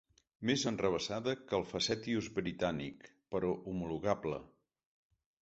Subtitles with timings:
[0.49, 3.07] Més enrevessada que el "facetious" britànic,
[3.37, 4.43] però homologable.